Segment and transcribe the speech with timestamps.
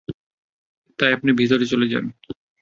[0.99, 2.05] তাই আপনি ভিতরে চলে যান।